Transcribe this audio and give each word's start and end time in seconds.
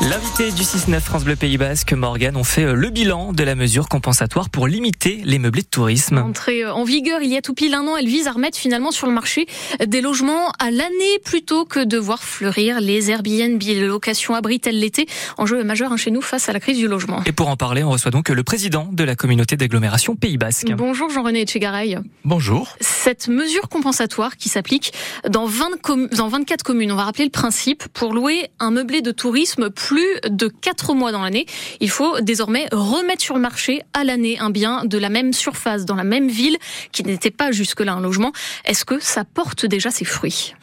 L'invité 0.00 0.52
du 0.52 0.62
6-9 0.62 1.00
France 1.00 1.24
Bleu 1.24 1.34
Pays 1.34 1.58
Basque, 1.58 1.92
Morgan, 1.92 2.36
ont 2.36 2.44
fait 2.44 2.62
euh, 2.62 2.74
le 2.74 2.88
bilan 2.90 3.32
de 3.32 3.42
la 3.42 3.56
mesure 3.56 3.88
compensatoire 3.88 4.48
pour 4.48 4.68
limiter 4.68 5.20
les 5.24 5.40
meublés 5.40 5.62
de 5.62 5.66
tourisme. 5.66 6.18
Entrée 6.18 6.62
euh, 6.62 6.72
en 6.72 6.84
vigueur 6.84 7.20
il 7.20 7.30
y 7.30 7.36
a 7.36 7.42
tout 7.42 7.52
pile 7.52 7.74
un 7.74 7.84
an, 7.88 7.96
elle 7.96 8.06
vise 8.06 8.28
à 8.28 8.30
remettre 8.30 8.56
finalement 8.56 8.92
sur 8.92 9.08
le 9.08 9.12
marché 9.12 9.46
des 9.84 10.00
logements 10.00 10.52
à 10.60 10.70
l'année 10.70 11.18
plutôt 11.24 11.64
que 11.64 11.84
de 11.84 11.98
voir 11.98 12.22
fleurir 12.22 12.80
les 12.80 13.10
Airbnb, 13.10 13.60
les 13.60 13.88
locations 13.88 14.36
abritelles 14.36 14.78
l'été. 14.78 15.08
Enjeu 15.36 15.64
majeur 15.64 15.92
hein, 15.92 15.96
chez 15.96 16.12
nous 16.12 16.22
face 16.22 16.48
à 16.48 16.52
la 16.52 16.60
crise 16.60 16.78
du 16.78 16.86
logement. 16.86 17.20
Et 17.26 17.32
pour 17.32 17.48
en 17.48 17.56
parler, 17.56 17.82
on 17.82 17.90
reçoit 17.90 18.12
donc 18.12 18.28
le 18.28 18.44
président 18.44 18.88
de 18.92 19.02
la 19.02 19.16
communauté 19.16 19.56
d'agglomération 19.56 20.14
Pays 20.14 20.38
Basque. 20.38 20.70
Bonjour 20.76 21.10
Jean-René 21.10 21.40
Etchegaray. 21.40 21.98
Bonjour. 22.24 22.76
Cette 22.80 23.26
mesure 23.26 23.68
compensatoire 23.68 24.36
qui 24.36 24.48
s'applique 24.48 24.92
dans, 25.28 25.46
20 25.46 26.10
dans 26.12 26.28
24 26.28 26.62
communes, 26.62 26.92
on 26.92 26.96
va 26.96 27.04
rappeler 27.04 27.24
le 27.24 27.30
principe, 27.30 27.88
pour 27.88 28.14
louer 28.14 28.48
un 28.60 28.70
meublé 28.70 29.02
de 29.02 29.10
tourisme 29.10 29.70
plus 29.88 30.20
de 30.28 30.48
4 30.48 30.92
mois 30.92 31.12
dans 31.12 31.22
l'année, 31.22 31.46
il 31.80 31.88
faut 31.88 32.20
désormais 32.20 32.68
remettre 32.72 33.22
sur 33.22 33.34
le 33.34 33.40
marché 33.40 33.80
à 33.94 34.04
l'année 34.04 34.38
un 34.38 34.50
bien 34.50 34.84
de 34.84 34.98
la 34.98 35.08
même 35.08 35.32
surface, 35.32 35.86
dans 35.86 35.94
la 35.94 36.04
même 36.04 36.28
ville, 36.28 36.58
qui 36.92 37.04
n'était 37.04 37.30
pas 37.30 37.52
jusque-là 37.52 37.94
un 37.94 38.00
logement. 38.02 38.32
Est-ce 38.66 38.84
que 38.84 39.00
ça 39.00 39.24
porte 39.24 39.64
déjà 39.64 39.90
ses 39.90 40.04
fruits? 40.04 40.54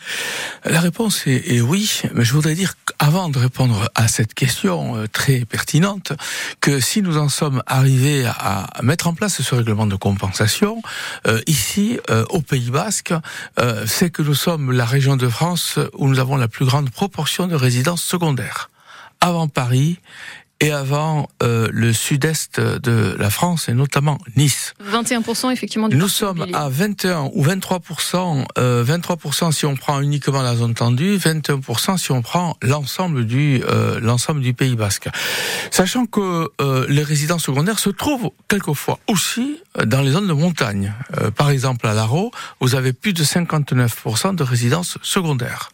La 0.63 0.79
réponse 0.79 1.25
est, 1.25 1.59
oui, 1.59 2.03
mais 2.13 2.23
je 2.23 2.33
voudrais 2.33 2.53
dire 2.53 2.75
avant 2.99 3.29
de 3.29 3.39
répondre 3.39 3.89
à 3.95 4.07
cette 4.07 4.35
question 4.35 4.95
euh, 4.95 5.07
très 5.07 5.39
pertinente, 5.39 6.13
que 6.61 6.79
si 6.79 7.01
nous 7.01 7.17
en 7.17 7.27
sommes 7.27 7.63
arrivés 7.65 8.27
à 8.27 8.67
mettre 8.83 9.07
en 9.07 9.15
place 9.15 9.41
ce 9.41 9.55
règlement 9.55 9.87
de 9.87 9.95
compensation, 9.95 10.83
euh, 11.25 11.41
ici, 11.47 11.97
euh, 12.11 12.25
au 12.29 12.41
Pays 12.41 12.69
Basque, 12.69 13.13
c'est 13.87 14.11
que 14.11 14.21
nous 14.21 14.35
sommes 14.35 14.71
la 14.71 14.85
région 14.85 15.17
de 15.17 15.27
France 15.27 15.79
où 15.93 16.07
nous 16.07 16.19
avons 16.19 16.37
la 16.37 16.47
plus 16.47 16.65
grande 16.65 16.91
proportion 16.91 17.47
de 17.47 17.55
résidences 17.55 18.03
secondaires 18.03 18.69
avant 19.25 19.47
Paris 19.47 19.97
et 20.61 20.71
avant 20.71 21.27
euh, 21.41 21.67
le 21.71 21.91
sud-est 21.93 22.59
de 22.61 23.15
la 23.17 23.29
France 23.31 23.67
et 23.67 23.73
notamment 23.73 24.19
Nice. 24.37 24.73
21% 24.89 25.51
effectivement 25.51 25.89
du 25.89 25.97
Nous 25.97 26.07
sommes 26.07 26.45
à 26.53 26.69
21 26.69 27.31
ou 27.33 27.43
23%, 27.43 28.45
euh, 28.57 28.85
23% 28.85 29.51
si 29.51 29.65
on 29.65 29.75
prend 29.75 29.99
uniquement 29.99 30.43
la 30.43 30.55
zone 30.55 30.75
tendue, 30.75 31.17
21% 31.17 31.97
si 31.97 32.11
on 32.11 32.21
prend 32.21 32.55
l'ensemble 32.61 33.25
du 33.25 33.63
euh, 33.67 33.99
l'ensemble 33.99 34.41
du 34.41 34.53
Pays 34.53 34.75
Basque. 34.75 35.09
Sachant 35.71 36.05
que 36.05 36.49
euh, 36.61 36.85
les 36.87 37.03
résidences 37.03 37.43
secondaires 37.43 37.79
se 37.79 37.89
trouvent 37.89 38.29
quelquefois 38.47 38.99
aussi 39.07 39.57
dans 39.83 40.01
les 40.01 40.11
zones 40.11 40.27
de 40.27 40.33
montagne. 40.33 40.93
Euh, 41.17 41.31
par 41.31 41.49
exemple 41.49 41.87
à 41.87 41.93
Laro, 41.93 42.31
vous 42.59 42.75
avez 42.75 42.93
plus 42.93 43.13
de 43.13 43.23
59% 43.23 44.35
de 44.35 44.43
résidences 44.43 44.97
secondaires. 45.01 45.71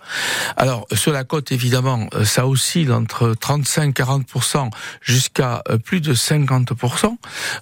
Alors 0.57 0.87
sur 0.93 1.11
la 1.11 1.23
côte 1.23 1.51
évidemment, 1.51 2.09
ça 2.23 2.47
oscille 2.47 2.91
entre 2.91 3.33
35 3.39 3.91
40% 3.91 4.69
jusqu'à 5.01 5.63
euh, 5.69 5.77
plus 5.77 6.01
de 6.01 6.13
50% 6.13 7.15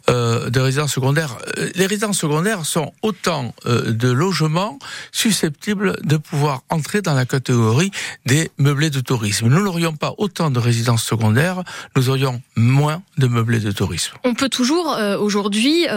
euh, 0.10 0.50
de 0.50 0.60
résidences 0.60 0.94
secondaires. 0.94 1.38
Euh, 1.58 1.70
les 1.76 1.86
résidences 1.86 2.20
secondaires 2.20 2.66
sont 2.66 2.94
autant 3.02 3.54
de 3.66 4.10
logements 4.10 4.80
susceptibles 5.12 5.96
de 6.04 6.18
pouvoir 6.18 6.62
entrer 6.70 7.02
dans 7.02 7.14
la 7.14 7.26
catégorie 7.26 7.92
des 8.26 8.52
meublés 8.58 8.90
de 8.90 9.00
tourisme. 9.00 9.48
Nous 9.48 9.64
n'aurions 9.64 9.94
pas 9.94 10.14
autant 10.18 10.50
de 10.50 10.60
résidences 10.60 11.04
secondaires, 11.04 11.64
nous 11.96 12.10
aurions 12.10 12.42
moins 12.56 13.02
de 13.18 13.28
meublés 13.28 13.60
de 13.60 13.72
tourisme. 13.72 14.14
On 14.24 14.34
peut 14.34 14.50
toujours 14.50 14.98
aujourd'hui 15.20 15.88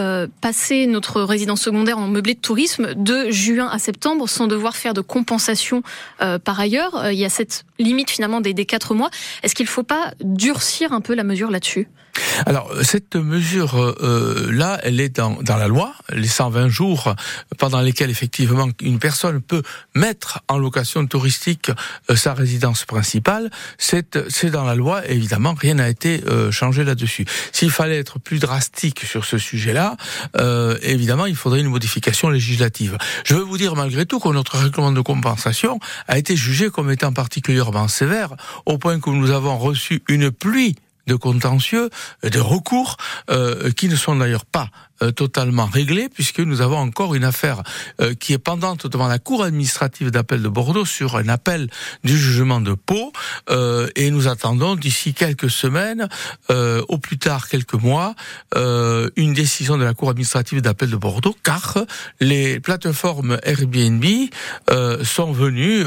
passer 0.41 0.87
notre 0.87 1.21
résidence 1.21 1.61
secondaire 1.61 1.97
en 1.97 2.07
meublé 2.07 2.33
de 2.33 2.39
tourisme 2.39 2.93
de 2.95 3.31
juin 3.31 3.67
à 3.67 3.79
septembre 3.79 4.27
sans 4.27 4.47
devoir 4.47 4.75
faire 4.75 4.93
de 4.93 5.01
compensation 5.01 5.83
par 6.17 6.59
ailleurs. 6.59 7.11
Il 7.11 7.17
y 7.17 7.25
a 7.25 7.29
cette 7.29 7.65
limite 7.79 8.09
finalement 8.09 8.41
des, 8.41 8.53
des 8.53 8.65
quatre 8.65 8.93
mois. 8.93 9.09
Est-ce 9.41 9.55
qu'il 9.55 9.65
ne 9.65 9.69
faut 9.69 9.83
pas 9.83 10.13
durcir 10.21 10.93
un 10.93 11.01
peu 11.01 11.13
la 11.15 11.23
mesure 11.23 11.49
là-dessus? 11.49 11.87
Alors 12.45 12.71
cette 12.81 13.15
mesure 13.15 13.79
euh, 13.79 14.49
là, 14.51 14.79
elle 14.83 14.99
est 14.99 15.17
dans, 15.17 15.41
dans 15.41 15.57
la 15.57 15.67
loi, 15.67 15.93
les 16.11 16.27
120 16.27 16.69
jours 16.69 17.15
pendant 17.57 17.81
lesquels 17.81 18.09
effectivement 18.09 18.69
une 18.81 18.99
personne 18.99 19.41
peut 19.41 19.63
mettre 19.95 20.41
en 20.47 20.57
location 20.57 21.05
touristique 21.05 21.71
euh, 22.09 22.15
sa 22.15 22.33
résidence 22.33 22.85
principale, 22.85 23.49
c'est 23.77 24.19
c'est 24.29 24.49
dans 24.49 24.63
la 24.63 24.75
loi. 24.75 25.05
Évidemment, 25.07 25.53
rien 25.53 25.75
n'a 25.75 25.89
été 25.89 26.23
euh, 26.27 26.51
changé 26.51 26.83
là-dessus. 26.83 27.25
S'il 27.51 27.71
fallait 27.71 27.97
être 27.97 28.19
plus 28.19 28.39
drastique 28.39 29.01
sur 29.01 29.25
ce 29.25 29.37
sujet-là, 29.37 29.97
euh, 30.37 30.77
évidemment, 30.81 31.25
il 31.25 31.35
faudrait 31.35 31.59
une 31.59 31.69
modification 31.69 32.29
législative. 32.29 32.97
Je 33.25 33.35
veux 33.35 33.41
vous 33.41 33.57
dire 33.57 33.75
malgré 33.75 34.05
tout 34.05 34.19
que 34.19 34.29
notre 34.29 34.57
règlement 34.57 34.91
de 34.91 35.01
compensation 35.01 35.79
a 36.07 36.17
été 36.17 36.35
jugé 36.35 36.69
comme 36.69 36.91
étant 36.91 37.13
particulièrement 37.13 37.87
sévère, 37.87 38.35
au 38.65 38.77
point 38.77 38.99
que 38.99 39.09
nous 39.09 39.31
avons 39.31 39.57
reçu 39.57 40.03
une 40.07 40.31
pluie 40.31 40.75
de 41.07 41.15
contentieux, 41.15 41.89
de 42.23 42.39
recours, 42.39 42.97
euh, 43.29 43.71
qui 43.71 43.89
ne 43.89 43.95
sont 43.95 44.15
d'ailleurs 44.15 44.45
pas 44.45 44.69
totalement 45.11 45.65
réglé 45.65 46.09
puisque 46.09 46.39
nous 46.39 46.61
avons 46.61 46.77
encore 46.77 47.15
une 47.15 47.23
affaire 47.23 47.63
euh, 48.01 48.13
qui 48.13 48.33
est 48.33 48.37
pendante 48.37 48.87
devant 48.87 49.07
la 49.07 49.19
Cour 49.19 49.43
administrative 49.43 50.11
d'appel 50.11 50.41
de 50.41 50.47
Bordeaux 50.47 50.85
sur 50.85 51.15
un 51.15 51.27
appel 51.29 51.69
du 52.03 52.17
jugement 52.17 52.61
de 52.61 52.73
Pau 52.73 53.11
euh, 53.49 53.87
et 53.95 54.11
nous 54.11 54.27
attendons 54.27 54.75
d'ici 54.75 55.13
quelques 55.13 55.49
semaines, 55.49 56.07
au 56.49 56.97
plus 56.97 57.17
tard 57.17 57.47
quelques 57.47 57.73
mois, 57.73 58.15
une 58.55 59.33
décision 59.33 59.77
de 59.77 59.83
la 59.83 59.93
Cour 59.93 60.09
administrative 60.09 60.61
d'appel 60.61 60.89
de 60.89 60.95
Bordeaux 60.95 61.35
car 61.43 61.77
les 62.19 62.59
plateformes 62.59 63.37
Airbnb 63.43 64.03
sont 65.03 65.31
venues 65.31 65.85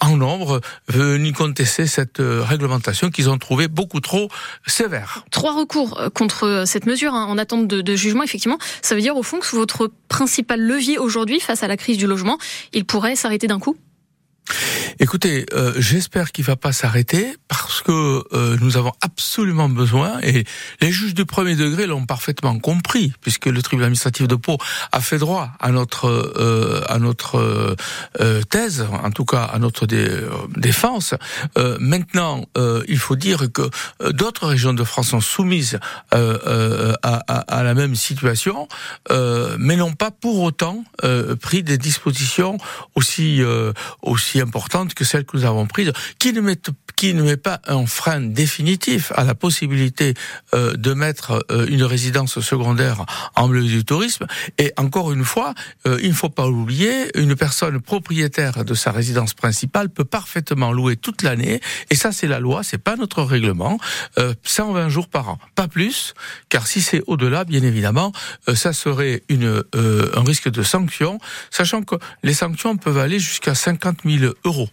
en 0.00 0.16
nombre, 0.16 0.60
venues 0.88 1.32
contester 1.32 1.86
cette 1.86 2.18
réglementation 2.20 3.10
qu'ils 3.10 3.30
ont 3.30 3.38
trouvée 3.38 3.68
beaucoup 3.68 4.00
trop 4.00 4.28
sévère. 4.66 5.24
Trois 5.30 5.54
recours 5.54 6.00
contre 6.14 6.64
cette 6.66 6.86
mesure 6.86 7.14
hein, 7.14 7.24
en 7.24 7.38
attente 7.38 7.66
de 7.66 7.96
jugement 7.96 8.24
effectivement, 8.30 8.58
ça 8.82 8.94
veut 8.94 9.00
dire 9.00 9.16
au 9.16 9.22
fond 9.22 9.40
que 9.40 9.56
votre 9.56 9.90
principal 10.08 10.60
levier 10.60 10.98
aujourd'hui 10.98 11.40
face 11.40 11.62
à 11.62 11.68
la 11.68 11.76
crise 11.76 11.98
du 11.98 12.06
logement, 12.06 12.38
il 12.72 12.84
pourrait 12.84 13.16
s'arrêter 13.16 13.46
d'un 13.46 13.58
coup? 13.58 13.76
Écoutez, 14.98 15.46
euh, 15.54 15.72
j'espère 15.78 16.32
qu'il 16.32 16.44
va 16.44 16.56
pas 16.56 16.72
s'arrêter 16.72 17.34
parce 17.48 17.80
que 17.82 18.24
euh, 18.34 18.56
nous 18.60 18.76
avons 18.76 18.92
absolument 19.00 19.68
besoin 19.68 20.18
et 20.22 20.44
les 20.80 20.92
juges 20.92 21.14
du 21.14 21.24
premier 21.24 21.56
degré 21.56 21.86
l'ont 21.86 22.06
parfaitement 22.06 22.58
compris 22.58 23.12
puisque 23.20 23.46
le 23.46 23.62
tribunal 23.62 23.86
administratif 23.86 24.28
de 24.28 24.34
Pau 24.34 24.58
a 24.92 25.00
fait 25.00 25.18
droit 25.18 25.50
à 25.60 25.70
notre 25.70 26.06
euh, 26.08 26.82
à 26.88 26.98
notre 26.98 27.76
thèse, 28.50 28.86
en 29.02 29.10
tout 29.10 29.24
cas 29.24 29.44
à 29.44 29.58
notre 29.58 29.86
défense. 29.86 31.14
maintenant, 31.78 32.44
il 32.88 32.98
faut 32.98 33.16
dire 33.16 33.46
que 33.52 33.70
d'autres 34.10 34.46
régions 34.46 34.74
de 34.74 34.84
France 34.84 35.08
sont 35.08 35.20
soumises 35.20 35.78
à, 36.10 36.96
à, 37.02 37.62
la 37.62 37.74
même 37.74 37.94
situation, 37.94 38.68
mais 39.10 39.76
n'ont 39.76 39.92
pas 39.92 40.10
pour 40.10 40.40
autant 40.40 40.84
pris 41.40 41.62
des 41.62 41.78
dispositions 41.78 42.58
aussi 42.94 43.42
aussi 44.02 44.39
importante 44.40 44.94
que 44.94 45.04
celle 45.04 45.24
que 45.24 45.36
nous 45.36 45.44
avons 45.44 45.66
prise, 45.66 45.92
qui 46.18 46.32
ne 46.32 46.40
met, 46.40 46.60
qui 47.00 47.14
ne 47.14 47.22
met 47.22 47.38
pas 47.38 47.62
un 47.66 47.86
frein 47.86 48.20
définitif 48.20 49.10
à 49.16 49.24
la 49.24 49.34
possibilité 49.34 50.12
euh, 50.52 50.74
de 50.76 50.92
mettre 50.92 51.46
euh, 51.50 51.64
une 51.66 51.82
résidence 51.82 52.40
secondaire 52.40 53.06
en 53.36 53.48
milieu 53.48 53.66
du 53.66 53.86
tourisme. 53.86 54.26
Et 54.58 54.74
encore 54.76 55.10
une 55.10 55.24
fois, 55.24 55.54
euh, 55.86 55.98
il 56.02 56.10
ne 56.10 56.14
faut 56.14 56.28
pas 56.28 56.46
oublier, 56.46 57.10
une 57.18 57.36
personne 57.36 57.80
propriétaire 57.80 58.66
de 58.66 58.74
sa 58.74 58.90
résidence 58.90 59.32
principale 59.32 59.88
peut 59.88 60.04
parfaitement 60.04 60.72
louer 60.72 60.96
toute 60.96 61.22
l'année. 61.22 61.62
Et 61.88 61.94
ça, 61.94 62.12
c'est 62.12 62.26
la 62.26 62.38
loi, 62.38 62.62
c'est 62.64 62.76
pas 62.76 62.96
notre 62.96 63.22
règlement. 63.22 63.78
120 64.44 64.90
jours 64.90 65.08
par 65.08 65.30
an, 65.30 65.38
pas 65.54 65.68
plus, 65.68 66.12
car 66.50 66.66
si 66.66 66.82
c'est 66.82 67.02
au-delà, 67.06 67.44
bien 67.44 67.62
évidemment, 67.62 68.12
ça 68.52 68.74
serait 68.74 69.22
une, 69.30 69.64
un 69.72 70.22
risque 70.22 70.50
de 70.50 70.62
sanction, 70.62 71.18
sachant 71.50 71.82
que 71.82 71.94
les 72.22 72.34
sanctions 72.34 72.76
peuvent 72.76 72.98
aller 72.98 73.18
jusqu'à 73.18 73.54
50 73.54 74.00
000 74.04 74.34
euros. 74.44 74.68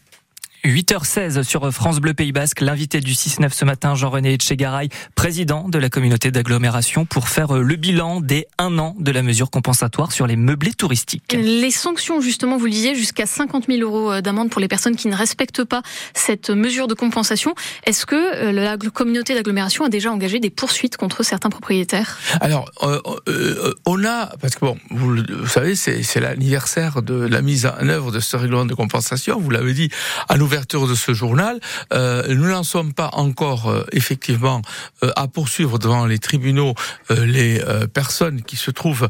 8h16 0.66 1.44
sur 1.44 1.72
France 1.74 2.00
Bleu 2.00 2.14
Pays 2.14 2.32
Basque, 2.32 2.62
l'invité 2.62 3.00
du 3.00 3.14
6-9 3.14 3.52
ce 3.52 3.66
matin, 3.66 3.96
Jean-René 3.96 4.34
Etchegaray, 4.34 4.90
président 5.16 5.70
de 5.70 5.78
la 5.78 5.90
communauté 5.90 6.32
d'agglomération, 6.32 7.06
pour 7.06 7.30
faire 7.30 7.54
le 7.54 7.76
bilan 7.76 8.22
des 8.22 8.48
un 8.58 8.78
an 8.80 8.96
de 9.00 9.12
la 9.12 9.22
mesure 9.22 9.50
compensatoire 9.50 10.12
sur 10.12 10.28
les 10.28 10.36
meublés 10.36 10.74
touristiques. 10.74 11.34
Les 11.34 11.72
sanctions, 11.72 12.22
justement, 12.22 12.58
vous 12.58 12.66
le 12.66 12.72
disiez, 12.72 12.96
jusqu'à 12.96 13.26
50 13.26 13.68
000 13.68 13.82
euros 13.82 14.22
d'amende 14.22 14.50
pour 14.50 14.62
les 14.62 14.68
personnes 14.68 14.96
qui 14.96 15.08
ne 15.08 15.16
respectent 15.16 15.64
pas 15.64 15.82
cette 16.14 16.50
mesure 16.50 16.88
de 16.88 16.94
compensation. 16.94 17.54
Est-ce 17.86 18.06
que 18.06 18.16
euh, 18.16 18.52
la 18.52 18.78
communauté 18.78 19.36
d'agglomération 19.36 19.86
a 19.86 19.90
déjà 19.90 20.12
engagé 20.12 20.40
des 20.40 20.50
poursuites 20.50 20.98
contre 20.98 21.24
certains 21.24 21.50
propriétaires? 21.50 22.18
Alors, 22.42 22.70
euh, 22.84 23.00
euh, 23.28 23.74
on 23.86 24.04
a, 24.04 24.36
parce 24.42 24.56
que 24.56 24.62
bon, 24.62 24.78
vous, 24.90 25.12
le 25.12 25.48
savez, 25.48 25.76
c'est 25.76 26.20
l'anniversaire 26.20 27.02
de 27.02 27.14
la 27.14 27.42
mise 27.42 27.66
en 27.66 27.88
œuvre 27.88 28.12
de 28.12 28.20
ce 28.20 28.36
règlement 28.36 28.66
de 28.66 28.74
compensation, 28.74 29.40
vous 29.40 29.50
l'avez 29.50 29.74
dit, 29.74 29.90
à 30.30 30.38
nous 30.38 30.47
l'ouverture 30.48 30.88
de 30.88 30.96
ce 30.96 31.14
journal. 31.14 31.60
Euh, 31.92 32.34
nous 32.34 32.48
n'en 32.48 32.64
sommes 32.64 32.94
pas 32.94 33.10
encore 33.12 33.70
euh, 33.70 33.84
effectivement 33.92 34.62
euh, 35.04 35.12
à 35.18 35.28
poursuivre 35.28 35.78
devant 35.78 36.06
les 36.06 36.20
tribunaux 36.20 36.74
les 37.10 37.62
personnes 37.94 38.42
qui 38.44 38.56
se 38.56 38.72
trouvent 38.72 39.08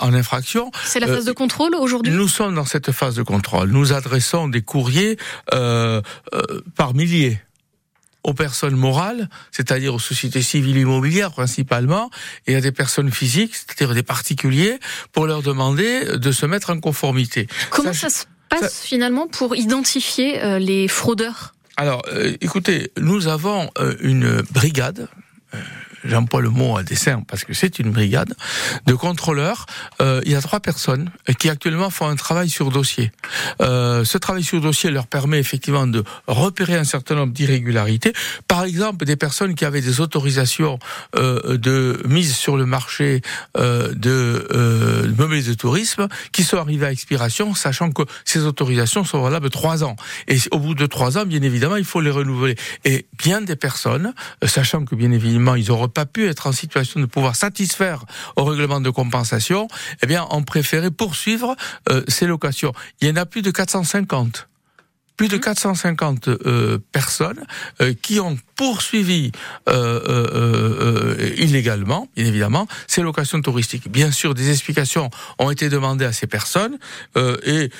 en 0.00 0.12
infraction. 0.14 0.70
C'est 0.84 1.00
la 1.00 1.06
phase 1.06 1.24
de 1.24 1.32
contrôle 1.32 1.74
aujourd'hui? 1.74 2.12
Nous 2.12 2.28
sommes 2.28 2.54
dans 2.54 2.64
cette 2.64 2.92
phase 2.92 3.14
de 3.14 3.22
contrôle. 3.22 3.68
Nous 3.70 3.92
adressons 3.92 4.48
des 4.48 4.62
courriers 4.62 5.16
par 5.50 6.94
milliers 6.94 7.40
aux 8.22 8.34
personnes 8.34 8.76
morales, 8.76 9.28
c'est-à-dire 9.52 9.94
aux 9.94 9.98
sociétés 9.98 10.42
civiles 10.42 10.78
immobilières 10.78 11.32
principalement, 11.32 12.10
et 12.46 12.56
à 12.56 12.60
des 12.60 12.72
personnes 12.72 13.12
physiques, 13.12 13.54
c'est-à-dire 13.54 13.94
des 13.94 14.02
particuliers, 14.02 14.78
pour 15.12 15.26
leur 15.26 15.42
demander 15.42 16.16
de 16.16 16.32
se 16.32 16.46
mettre 16.46 16.70
en 16.70 16.80
conformité. 16.80 17.46
Comment 17.70 17.92
ça, 17.92 18.10
se 18.10 18.24
passe 18.60 18.82
finalement 18.82 19.26
pour 19.26 19.56
identifier 19.56 20.42
euh, 20.42 20.58
les 20.58 20.88
fraudeurs? 20.88 21.54
Alors, 21.76 22.02
euh, 22.08 22.36
écoutez, 22.40 22.92
nous 22.98 23.28
avons 23.28 23.70
euh, 23.78 23.94
une 24.00 24.42
brigade 24.52 25.08
j'emploie 26.04 26.42
le 26.42 26.50
mot 26.50 26.76
à 26.76 26.82
dessin 26.82 27.22
parce 27.26 27.44
que 27.44 27.54
c'est 27.54 27.78
une 27.78 27.90
brigade 27.90 28.34
de 28.86 28.94
contrôleurs. 28.94 29.66
Euh, 30.00 30.20
il 30.24 30.32
y 30.32 30.34
a 30.34 30.40
trois 30.40 30.60
personnes 30.60 31.10
qui 31.38 31.48
actuellement 31.48 31.90
font 31.90 32.06
un 32.06 32.16
travail 32.16 32.48
sur 32.48 32.70
dossier. 32.70 33.12
Euh, 33.60 34.04
ce 34.04 34.18
travail 34.18 34.44
sur 34.44 34.60
dossier 34.60 34.90
leur 34.90 35.06
permet 35.06 35.38
effectivement 35.38 35.86
de 35.86 36.04
repérer 36.26 36.76
un 36.76 36.84
certain 36.84 37.14
nombre 37.14 37.32
d'irrégularités. 37.32 38.12
Par 38.48 38.64
exemple, 38.64 39.04
des 39.04 39.16
personnes 39.16 39.54
qui 39.54 39.64
avaient 39.64 39.80
des 39.80 40.00
autorisations 40.00 40.78
euh, 41.16 41.56
de 41.56 42.02
mise 42.06 42.36
sur 42.36 42.56
le 42.56 42.66
marché 42.66 43.22
de 43.54 45.14
meublés 45.18 45.42
de 45.42 45.54
tourisme 45.54 46.08
qui 46.32 46.44
sont 46.44 46.58
arrivées 46.58 46.86
à 46.86 46.92
expiration, 46.92 47.54
sachant 47.54 47.90
que 47.90 48.02
ces 48.24 48.44
autorisations 48.44 49.04
sont 49.04 49.22
valables 49.22 49.50
trois 49.50 49.84
ans. 49.84 49.96
Et 50.28 50.36
au 50.50 50.58
bout 50.58 50.74
de 50.74 50.86
trois 50.86 51.18
ans, 51.18 51.24
bien 51.24 51.42
évidemment, 51.42 51.76
il 51.76 51.84
faut 51.84 52.00
les 52.00 52.10
renouveler. 52.10 52.56
Et 52.84 53.06
bien 53.18 53.40
des 53.40 53.56
personnes, 53.56 54.14
sachant 54.42 54.84
que 54.84 54.94
bien 54.94 55.12
évidemment, 55.12 55.54
ils 55.54 55.70
auront 55.70 55.88
pas 55.94 56.06
pu 56.06 56.28
être 56.28 56.46
en 56.46 56.52
situation 56.52 57.00
de 57.00 57.06
pouvoir 57.06 57.36
satisfaire 57.36 58.04
au 58.36 58.44
règlement 58.44 58.80
de 58.80 58.90
compensation, 58.90 59.68
eh 60.02 60.06
bien, 60.06 60.26
ont 60.30 60.42
préféré 60.42 60.90
poursuivre 60.90 61.56
euh, 61.88 62.02
ces 62.08 62.26
locations. 62.26 62.72
Il 63.00 63.08
y 63.08 63.10
en 63.10 63.16
a 63.16 63.26
plus 63.26 63.42
de 63.42 63.50
450 63.50 64.48
plus 65.16 65.28
de 65.28 65.36
450 65.36 66.28
mmh. 66.28 66.36
euh, 66.46 66.78
personnes 66.92 67.44
euh, 67.80 67.94
qui 68.00 68.20
ont 68.20 68.36
poursuivi 68.56 69.32
euh, 69.68 71.16
illégalement, 71.36 72.08
bien 72.16 72.26
évidemment, 72.26 72.68
ces 72.86 73.02
locations 73.02 73.40
touristiques. 73.40 73.90
Bien 73.90 74.12
sûr, 74.12 74.34
des 74.34 74.50
explications 74.50 75.10
ont 75.38 75.50
été 75.50 75.68
demandées 75.68 76.04
à 76.04 76.12
ces 76.12 76.28
personnes 76.28 76.78
et 77.44 77.70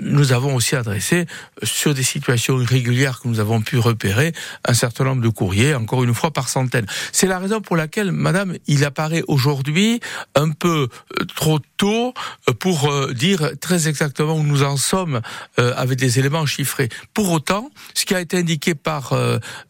nous 0.00 0.32
avons 0.32 0.54
aussi 0.54 0.76
adressé 0.76 1.26
sur 1.64 1.92
des 1.92 2.04
situations 2.04 2.60
irrégulières 2.60 3.18
que 3.18 3.26
nous 3.26 3.40
avons 3.40 3.60
pu 3.60 3.78
repérer 3.78 4.32
un 4.64 4.74
certain 4.74 5.02
nombre 5.02 5.22
de 5.22 5.28
courriers, 5.28 5.74
encore 5.74 6.04
une 6.04 6.14
fois 6.14 6.30
par 6.30 6.48
centaines. 6.48 6.86
C'est 7.10 7.26
la 7.26 7.40
raison 7.40 7.60
pour 7.60 7.76
laquelle, 7.76 8.12
Madame, 8.12 8.54
il 8.68 8.84
apparaît 8.84 9.24
aujourd'hui 9.26 9.98
un 10.36 10.50
peu 10.50 10.88
trop 11.34 11.58
tôt 11.78 12.12
pour 12.60 12.92
dire 13.14 13.52
très 13.60 13.88
exactement 13.88 14.34
où 14.34 14.42
nous 14.42 14.62
en 14.62 14.76
sommes 14.76 15.20
avec 15.56 15.98
des 15.98 16.18
éléments 16.18 16.44
chiffrés. 16.46 16.88
Pour 17.14 17.30
autant, 17.32 17.70
ce 17.94 18.04
qui 18.04 18.14
a 18.14 18.20
été 18.20 18.36
indiqué 18.36 18.74
par 18.74 19.14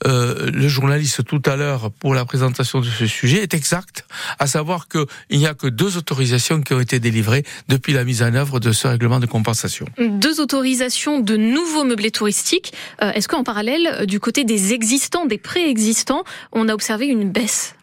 euh, 0.07 0.51
le 0.51 0.69
journaliste 0.69 1.25
tout 1.25 1.43
à 1.45 1.57
l'heure 1.57 1.91
pour 1.91 2.15
la 2.15 2.25
présentation 2.25 2.81
de 2.81 2.87
ce 2.87 3.07
sujet 3.07 3.43
est 3.43 3.55
exact, 3.55 4.07
à 4.39 4.47
savoir 4.47 4.89
qu'il 4.89 5.39
n'y 5.39 5.47
a 5.47 5.55
que 5.55 5.67
deux 5.67 5.97
autorisations 5.97 6.61
qui 6.61 6.75
ont 6.75 6.81
été 6.81 7.01
délivrées 7.01 7.45
depuis 7.69 7.93
la 7.93 8.05
mise 8.05 8.23
en 8.23 8.35
œuvre 8.35 8.61
de 8.61 8.73
ce 8.73 8.89
règlement 8.89 9.21
de 9.21 9.27
compensation. 9.27 9.87
Deux 9.99 10.41
autorisations 10.41 11.21
de 11.21 11.37
nouveaux 11.37 11.85
meublés 11.85 12.11
touristiques. 12.11 12.73
Euh, 13.03 13.13
est-ce 13.13 13.29
qu'en 13.29 13.45
parallèle, 13.45 14.07
du 14.07 14.21
côté 14.21 14.45
des 14.45 14.73
existants, 14.73 15.27
des 15.27 15.39
préexistants, 15.39 16.25
on 16.53 16.69
a 16.69 16.75
observé 16.75 17.07
une 17.07 17.31
baisse? 17.31 17.75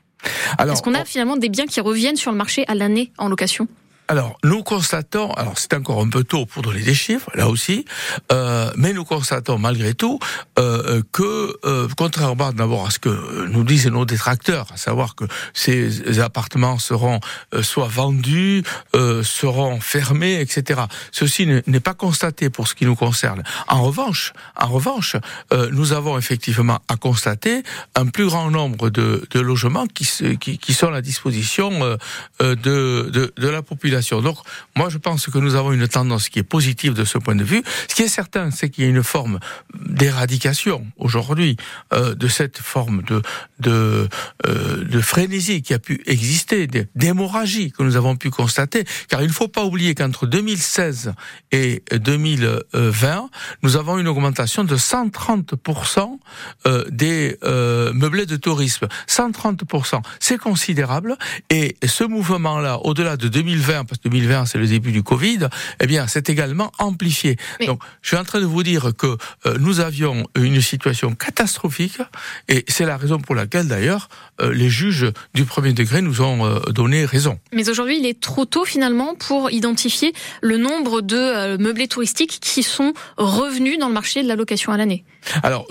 Est-ce 0.60 0.82
qu'on 0.82 0.96
a 0.96 1.06
finalement 1.06 1.38
des 1.38 1.50
biens 1.50 1.68
qui 1.68 1.82
reviennent 1.82 2.16
sur 2.16 2.32
le 2.32 2.38
marché 2.38 2.66
à 2.68 2.74
l'année 2.74 3.12
en 3.18 3.30
location? 3.30 3.68
Alors, 4.08 4.38
nous 4.44 4.62
constatons, 4.62 5.32
alors 5.34 5.58
c'est 5.58 5.74
encore 5.74 6.00
un 6.00 6.10
peu 6.10 6.24
tôt 6.24 6.46
pour 6.46 6.62
donner 6.62 6.82
des 6.82 6.94
chiffres, 6.94 7.32
là 7.34 7.50
aussi, 7.50 7.86
euh, 8.32 8.72
mais 8.76 8.94
nous 8.94 9.04
constatons 9.04 9.58
malgré 9.58 9.96
tout 9.96 10.20
euh, 10.60 11.02
que, 11.12 11.58
euh, 11.66 11.88
contrairement 11.98 12.54
d'abord 12.54 12.86
à 12.86 12.92
ce 12.92 13.00
que 13.00 13.48
nous 13.48 13.64
disent 13.64 13.88
nos 13.88 14.06
détracteurs, 14.06 14.68
à 14.72 14.78
savoir 14.78 15.16
que 15.16 15.26
ces 15.56 16.20
appartements 16.20 16.78
seront 16.78 17.20
soit 17.62 17.88
vendus, 17.88 18.64
seront 19.24 19.80
fermés, 19.80 20.40
etc. 20.40 20.82
Ceci 21.12 21.48
n'est 21.48 21.80
pas 21.80 21.94
constaté 21.94 22.50
pour 22.50 22.68
ce 22.68 22.76
qui 22.76 22.86
nous 22.86 22.96
concerne. 22.96 23.44
En 23.68 23.84
revanche, 23.84 24.34
en 24.56 24.68
revanche, 24.68 25.16
nous 25.72 25.94
avons 25.94 26.18
effectivement 26.18 26.80
à 26.88 26.98
constater 26.98 27.64
un 27.96 28.06
plus 28.06 28.26
grand 28.26 28.52
nombre 28.52 28.90
de, 28.90 29.28
logements 29.34 29.88
qui, 29.88 30.08
qui, 30.40 30.74
sont 30.74 30.88
à 30.88 30.92
la 30.92 31.02
disposition 31.02 31.98
de, 32.40 32.56
de 32.56 33.48
la 33.48 33.62
population 33.62 33.95
donc, 34.22 34.38
moi, 34.76 34.90
je 34.90 34.98
pense 34.98 35.28
que 35.28 35.38
nous 35.38 35.56
avons 35.56 35.72
une 35.72 35.88
tendance 35.88 36.30
qui 36.30 36.40
est 36.40 36.44
positive 36.44 36.94
de 36.94 37.06
ce 37.06 37.18
point 37.18 37.36
de 37.36 37.44
vue. 37.44 37.64
Ce 37.88 37.96
qui 37.96 38.04
est 38.04 38.08
certain, 38.08 38.52
c'est 38.52 38.70
qu'il 38.70 38.84
y 38.84 38.88
a 38.88 38.90
une 38.90 39.04
forme 39.04 39.40
d'éradication 39.74 40.86
aujourd'hui 40.98 41.58
euh, 41.94 42.16
de 42.16 42.28
cette 42.28 42.58
forme 42.58 43.04
de 43.04 43.22
de, 43.60 44.10
euh, 44.46 44.84
de 44.84 45.00
frénésie 45.00 45.62
qui 45.62 45.74
a 45.74 45.80
pu 45.80 46.02
exister, 46.08 46.68
d'hémorragie 46.96 47.72
que 47.72 47.84
nous 47.84 47.96
avons 47.96 48.18
pu 48.18 48.30
constater. 48.30 48.84
Car 49.08 49.22
il 49.22 49.28
ne 49.28 49.34
faut 49.34 49.48
pas 49.48 49.64
oublier 49.64 49.96
qu'entre 49.96 50.28
2016 50.28 51.14
et 51.52 51.84
2020, 51.92 53.30
nous 53.64 53.78
avons 53.78 53.98
une 53.98 54.10
augmentation 54.10 54.66
de 54.66 54.76
130% 54.76 56.20
euh, 56.68 56.84
des 56.90 57.38
meublés 57.94 58.26
de 58.26 58.36
tourisme. 58.36 58.88
130%, 59.08 60.02
c'est 60.20 60.38
considérable. 60.38 61.18
Et 61.50 61.78
ce 61.86 62.04
mouvement-là, 62.04 62.80
au-delà 62.80 63.18
de 63.18 63.28
2020, 63.28 63.85
parce 63.86 64.00
que 64.00 64.10
2020 64.10 64.46
c'est 64.46 64.58
le 64.58 64.68
début 64.68 64.92
du 64.92 65.04
Covid, 65.04 65.48
eh 65.80 65.88
bien 65.88 66.08
c'est 66.08 66.30
également 66.30 66.72
amplifié. 66.80 67.38
Donc 67.66 67.82
je 68.02 68.10
suis 68.10 68.18
en 68.18 68.24
train 68.24 68.40
de 68.40 68.46
vous 68.46 68.64
dire 68.64 68.92
que 68.98 69.18
euh, 69.46 69.58
nous 69.60 69.80
avions 69.80 70.28
une 70.36 70.62
situation 70.62 71.14
catastrophique 71.16 72.00
et 72.48 72.66
c'est 72.68 72.86
la 72.86 72.98
raison 72.98 73.20
pour 73.20 73.36
laquelle 73.36 73.68
d'ailleurs 73.68 74.10
euh, 74.42 74.54
les 74.54 74.70
juges 74.70 75.12
du 75.34 75.46
premier 75.46 75.74
degré 75.74 76.02
nous 76.02 76.22
ont 76.22 76.46
euh, 76.46 76.60
donné 76.72 77.06
raison. 77.06 77.40
Mais 77.54 77.70
aujourd'hui 77.70 78.00
il 78.00 78.06
est 78.06 78.20
trop 78.20 78.46
tôt 78.46 78.66
finalement 78.66 79.16
pour 79.16 79.52
identifier 79.52 80.14
le 80.42 80.58
nombre 80.58 81.02
de 81.02 81.58
meublés 81.58 81.88
touristiques 81.88 82.40
qui 82.42 82.64
sont 82.64 82.94
revenus 83.18 83.78
dans 83.80 83.88
le 83.88 83.94
marché 83.94 84.24
de 84.24 84.28
la 84.28 84.36
location 84.36 84.72
à 84.72 84.78
l'année. 84.78 85.06
Alors 85.44 85.68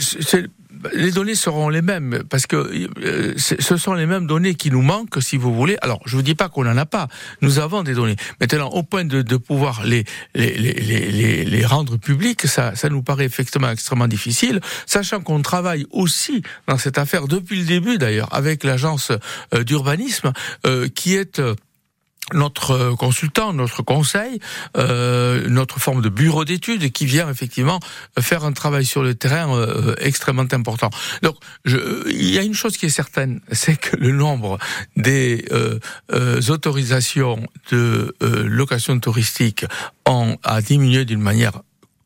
c'est 0.00 0.46
les 0.92 1.10
données 1.10 1.34
seront 1.34 1.68
les 1.68 1.82
mêmes 1.82 2.22
parce 2.28 2.46
que 2.46 2.56
euh, 2.56 3.34
ce 3.36 3.76
sont 3.76 3.94
les 3.94 4.06
mêmes 4.06 4.26
données 4.26 4.54
qui 4.54 4.70
nous 4.70 4.82
manquent, 4.82 5.22
si 5.22 5.36
vous 5.36 5.54
voulez. 5.54 5.76
Alors, 5.82 6.00
je 6.06 6.16
vous 6.16 6.22
dis 6.22 6.34
pas 6.34 6.48
qu'on 6.48 6.64
n'en 6.64 6.76
a 6.76 6.86
pas. 6.86 7.08
Nous 7.40 7.58
avons 7.58 7.82
des 7.82 7.94
données. 7.94 8.16
Maintenant, 8.40 8.68
au 8.68 8.82
point 8.82 9.04
de, 9.04 9.36
pouvoir 9.36 9.82
les 9.84 10.04
rendre 11.64 11.96
publiques, 11.96 12.46
ça, 12.46 12.74
ça 12.74 12.88
nous 12.88 13.02
paraît 13.02 13.24
effectivement 13.24 13.70
extrêmement 13.70 14.08
difficile, 14.08 14.60
sachant 14.86 15.20
qu'on 15.20 15.42
travaille 15.42 15.86
aussi 15.90 16.42
dans 16.66 16.78
cette 16.78 16.98
affaire 16.98 17.26
depuis 17.26 17.60
le 17.60 17.64
début, 17.64 17.98
d'ailleurs, 17.98 18.28
avec 18.32 18.64
l'agence 18.64 19.12
euh, 19.54 19.64
d'urbanisme, 19.64 20.32
euh, 20.66 20.88
qui 20.88 21.14
est 21.14 21.40
notre 22.34 22.94
consultant, 22.96 23.52
notre 23.52 23.82
conseil, 23.82 24.40
euh, 24.76 25.48
notre 25.48 25.80
forme 25.80 26.02
de 26.02 26.08
bureau 26.08 26.44
d'études 26.44 26.92
qui 26.92 27.06
vient 27.06 27.28
effectivement 27.30 27.80
faire 28.18 28.44
un 28.44 28.52
travail 28.52 28.84
sur 28.84 29.02
le 29.02 29.14
terrain 29.14 29.54
euh, 29.54 29.94
extrêmement 29.98 30.46
important. 30.52 30.90
Donc, 31.22 31.36
je, 31.64 31.78
il 32.08 32.30
y 32.30 32.38
a 32.38 32.42
une 32.42 32.54
chose 32.54 32.76
qui 32.76 32.86
est 32.86 32.90
certaine, 32.90 33.40
c'est 33.52 33.76
que 33.76 33.96
le 33.96 34.12
nombre 34.12 34.58
des 34.96 35.44
euh, 35.52 35.78
euh 36.12 36.40
autorisations 36.48 37.46
de 37.70 38.16
euh, 38.22 38.44
location 38.48 38.98
touristique 38.98 39.64
ont, 40.06 40.36
a 40.42 40.62
diminué 40.62 41.04
d'une 41.04 41.20
manière 41.20 41.60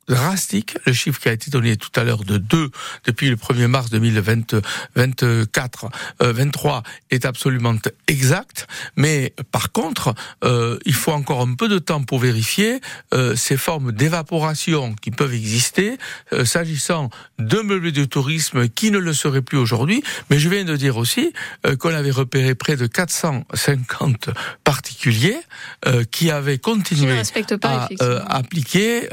drastique. 0.08 0.76
Le 0.86 0.92
chiffre 0.92 1.20
qui 1.20 1.28
a 1.28 1.32
été 1.32 1.50
donné 1.50 1.76
tout 1.76 1.90
à 1.96 2.04
l'heure 2.04 2.24
de 2.24 2.38
2 2.38 2.70
depuis 3.04 3.30
le 3.30 3.36
1er 3.36 3.66
mars 3.66 3.90
2024, 3.90 5.90
euh, 6.22 6.32
23 6.32 6.82
est 7.10 7.24
absolument 7.24 7.74
exact. 8.08 8.66
Mais 8.96 9.32
par 9.50 9.72
contre, 9.72 10.14
euh, 10.44 10.78
il 10.84 10.94
faut 10.94 11.12
encore 11.12 11.40
un 11.40 11.54
peu 11.54 11.68
de 11.68 11.78
temps 11.78 12.02
pour 12.02 12.18
vérifier 12.18 12.80
euh, 13.12 13.36
ces 13.36 13.56
formes 13.56 13.92
d'évaporation 13.92 14.94
qui 14.94 15.10
peuvent 15.10 15.34
exister 15.34 15.98
euh, 16.32 16.44
s'agissant 16.44 17.10
de 17.38 17.60
meublés 17.60 17.92
de 17.92 18.04
tourisme 18.04 18.68
qui 18.68 18.90
ne 18.90 18.98
le 18.98 19.12
seraient 19.12 19.42
plus 19.42 19.58
aujourd'hui. 19.58 20.02
Mais 20.30 20.38
je 20.38 20.48
viens 20.48 20.64
de 20.64 20.76
dire 20.76 20.96
aussi 20.96 21.32
euh, 21.66 21.76
qu'on 21.76 21.94
avait 21.94 22.10
repéré 22.10 22.54
près 22.54 22.76
de 22.76 22.86
450 22.86 24.30
particuliers 24.64 25.38
euh, 25.86 26.04
qui 26.10 26.30
avaient 26.30 26.58
continué 26.58 27.20
à 28.00 28.36
appliquer 28.36 29.08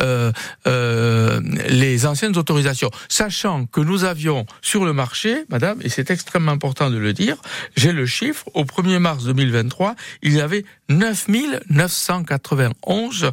euh, 0.81 1.39
les 1.69 2.05
anciennes 2.05 2.37
autorisations, 2.37 2.91
sachant 3.07 3.65
que 3.65 3.79
nous 3.81 4.03
avions 4.03 4.45
sur 4.61 4.83
le 4.85 4.93
marché, 4.93 5.45
madame, 5.49 5.79
et 5.81 5.89
c'est 5.89 6.09
extrêmement 6.09 6.51
important 6.51 6.89
de 6.89 6.97
le 6.97 7.13
dire, 7.13 7.37
j'ai 7.75 7.91
le 7.91 8.07
chiffre, 8.07 8.45
au 8.53 8.63
1er 8.63 8.99
mars 8.99 9.25
2023, 9.25 9.95
il 10.23 10.33
y 10.33 10.41
avait 10.41 10.65
9991 10.89 13.31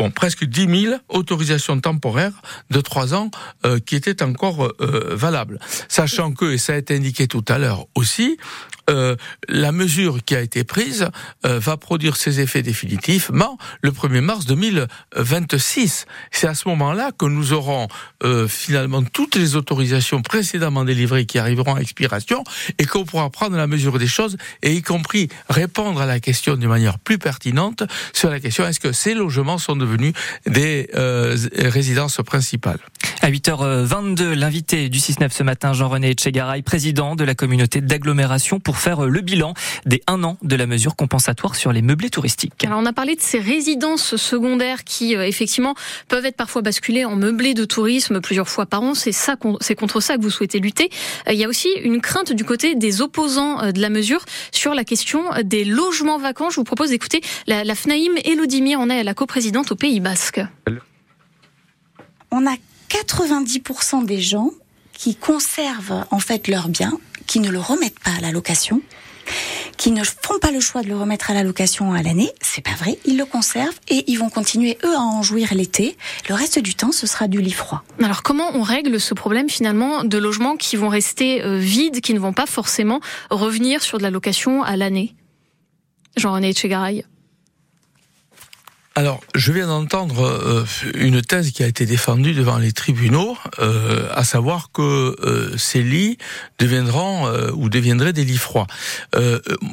bon, 0.00 0.10
presque 0.10 0.44
10 0.44 0.86
000 0.86 0.94
autorisations 1.08 1.78
temporaires 1.78 2.40
de 2.70 2.80
trois 2.80 3.14
ans 3.14 3.30
euh, 3.66 3.78
qui 3.78 3.96
étaient 3.96 4.22
encore 4.22 4.72
euh, 4.80 5.14
valables. 5.14 5.60
Sachant 5.88 6.32
que, 6.32 6.52
et 6.52 6.58
ça 6.58 6.72
a 6.72 6.76
été 6.76 6.96
indiqué 6.96 7.28
tout 7.28 7.44
à 7.48 7.58
l'heure 7.58 7.86
aussi, 7.94 8.38
euh, 8.90 9.16
la 9.48 9.72
mesure 9.72 10.18
qui 10.24 10.34
a 10.34 10.40
été 10.40 10.64
prise 10.64 11.08
euh, 11.46 11.58
va 11.58 11.76
produire 11.76 12.16
ses 12.16 12.40
effets 12.40 12.62
définitivement 12.62 13.56
le 13.82 13.90
1er 13.92 14.20
mars 14.20 14.46
2026. 14.46 16.06
C'est 16.32 16.48
à 16.48 16.54
ce 16.54 16.68
moment-là 16.68 17.12
que 17.16 17.26
nous 17.26 17.52
aurons 17.52 17.88
euh, 18.24 18.48
finalement 18.48 19.02
toutes 19.02 19.36
les 19.36 19.54
autorisations 19.54 20.22
précédemment 20.22 20.84
délivrées 20.84 21.24
qui 21.24 21.38
arriveront 21.38 21.76
à 21.76 21.80
expiration 21.80 22.42
et 22.78 22.84
qu'on 22.84 23.04
pourra 23.04 23.30
prendre 23.30 23.56
la 23.56 23.66
mesure 23.66 23.98
des 23.98 24.08
choses 24.08 24.36
et 24.62 24.74
y 24.74 24.82
compris 24.82 25.28
répondre 25.48 26.00
à 26.00 26.06
la 26.06 26.18
question 26.18 26.56
de 26.56 26.66
manière 26.66 26.98
plus 26.98 27.18
pertinente 27.18 27.84
sur 28.12 28.28
la 28.28 28.40
question 28.40 28.66
est-ce 28.66 28.80
que 28.80 28.92
ces 28.92 29.14
logements 29.14 29.58
sont 29.58 29.76
devenus 29.76 30.12
des 30.46 30.90
résidences 30.94 32.20
principales? 32.26 32.80
À 33.22 33.30
8h22, 33.30 34.32
l'invité 34.32 34.88
du 34.88 34.98
6-9 34.98 35.30
ce 35.30 35.42
matin, 35.42 35.74
Jean-René 35.74 36.12
Etchegaray, 36.12 36.62
président 36.62 37.16
de 37.16 37.24
la 37.24 37.34
communauté 37.34 37.82
d'agglomération, 37.82 38.60
pour 38.60 38.78
faire 38.78 39.02
le 39.02 39.20
bilan 39.20 39.52
des 39.84 40.02
un 40.06 40.24
an 40.24 40.38
de 40.40 40.56
la 40.56 40.66
mesure 40.66 40.96
compensatoire 40.96 41.54
sur 41.54 41.70
les 41.70 41.82
meublés 41.82 42.08
touristiques. 42.08 42.64
Alors 42.64 42.80
on 42.80 42.86
a 42.86 42.94
parlé 42.94 43.16
de 43.16 43.20
ces 43.20 43.38
résidences 43.38 44.16
secondaires 44.16 44.84
qui 44.84 45.16
euh, 45.16 45.26
effectivement 45.26 45.74
peuvent 46.08 46.24
être 46.24 46.36
parfois 46.36 46.62
basculées 46.62 47.04
en 47.04 47.14
meublés 47.14 47.52
de 47.52 47.66
tourisme 47.66 48.22
plusieurs 48.22 48.48
fois 48.48 48.64
par 48.64 48.82
an. 48.82 48.94
C'est 48.94 49.12
ça, 49.12 49.36
c'est 49.60 49.74
contre 49.74 50.00
ça 50.00 50.16
que 50.16 50.22
vous 50.22 50.30
souhaitez 50.30 50.58
lutter. 50.58 50.88
Euh, 51.28 51.34
il 51.34 51.38
y 51.38 51.44
a 51.44 51.48
aussi 51.48 51.68
une 51.82 52.00
crainte 52.00 52.32
du 52.32 52.44
côté 52.44 52.74
des 52.74 53.02
opposants 53.02 53.62
euh, 53.62 53.72
de 53.72 53.82
la 53.82 53.90
mesure 53.90 54.24
sur 54.50 54.72
la 54.72 54.84
question 54.84 55.24
des 55.44 55.66
logements 55.66 56.18
vacants. 56.18 56.48
Je 56.48 56.56
vous 56.56 56.64
propose 56.64 56.88
d'écouter 56.88 57.20
la, 57.46 57.64
la 57.64 57.74
FNAIM 57.74 58.16
Elodimir, 58.24 58.78
on 58.80 58.88
est 58.88 59.04
la 59.04 59.12
coprésidente 59.12 59.72
au 59.72 59.76
Pays 59.76 60.00
Basque. 60.00 60.40
On 62.30 62.46
a 62.46 62.54
90% 62.90 64.04
des 64.04 64.20
gens 64.20 64.50
qui 64.92 65.14
conservent 65.14 66.04
en 66.10 66.18
fait 66.18 66.48
leurs 66.48 66.68
biens, 66.68 66.98
qui 67.26 67.40
ne 67.40 67.48
le 67.48 67.58
remettent 67.58 68.00
pas 68.00 68.10
à 68.18 68.20
la 68.20 68.32
location, 68.32 68.82
qui 69.76 69.92
ne 69.92 70.02
font 70.04 70.38
pas 70.40 70.50
le 70.50 70.60
choix 70.60 70.82
de 70.82 70.88
le 70.88 70.96
remettre 70.96 71.30
à 71.30 71.34
la 71.34 71.42
location 71.42 71.92
à 71.92 72.02
l'année, 72.02 72.30
c'est 72.42 72.62
pas 72.62 72.74
vrai, 72.74 72.98
ils 73.06 73.16
le 73.16 73.24
conservent 73.24 73.78
et 73.88 74.04
ils 74.08 74.16
vont 74.16 74.28
continuer 74.28 74.76
eux 74.84 74.94
à 74.94 75.00
en 75.00 75.22
jouir 75.22 75.54
l'été. 75.54 75.96
Le 76.28 76.34
reste 76.34 76.58
du 76.58 76.74
temps, 76.74 76.92
ce 76.92 77.06
sera 77.06 77.28
du 77.28 77.40
lit 77.40 77.52
froid. 77.52 77.82
Alors 78.02 78.22
comment 78.22 78.50
on 78.54 78.62
règle 78.62 79.00
ce 79.00 79.14
problème 79.14 79.48
finalement 79.48 80.04
de 80.04 80.18
logements 80.18 80.56
qui 80.56 80.76
vont 80.76 80.88
rester 80.88 81.42
euh, 81.42 81.56
vides, 81.58 82.00
qui 82.00 82.12
ne 82.12 82.18
vont 82.18 82.32
pas 82.32 82.46
forcément 82.46 83.00
revenir 83.30 83.82
sur 83.82 83.98
de 83.98 84.02
la 84.02 84.10
location 84.10 84.62
à 84.62 84.76
l'année? 84.76 85.14
Jean-René 86.16 86.52
Tchegaray 86.52 87.04
alors, 89.00 89.22
je 89.34 89.50
viens 89.50 89.66
d'entendre 89.66 90.26
euh, 90.26 90.66
une 90.94 91.22
thèse 91.22 91.52
qui 91.52 91.62
a 91.62 91.66
été 91.66 91.86
défendue 91.86 92.34
devant 92.34 92.58
les 92.58 92.72
tribunaux, 92.72 93.34
euh, 93.58 94.06
à 94.12 94.24
savoir 94.24 94.72
que 94.72 94.82
euh, 94.82 95.56
ces 95.56 95.82
lits 95.82 96.18
deviendront 96.58 97.26
ou 97.54 97.70
deviendraient 97.70 98.12
des 98.12 98.26
lits 98.26 98.36
froids. 98.36 98.66